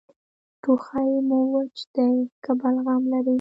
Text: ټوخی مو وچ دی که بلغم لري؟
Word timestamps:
ټوخی 0.61 1.09
مو 1.27 1.39
وچ 1.53 1.77
دی 1.95 2.13
که 2.43 2.51
بلغم 2.59 3.03
لري؟ 3.11 3.29